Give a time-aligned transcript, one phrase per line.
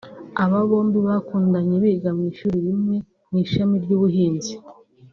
[0.43, 2.95] Aba bombi bakundanye biga mu ishuri rimwe
[3.29, 4.53] mu ishami ry’ubuhinzi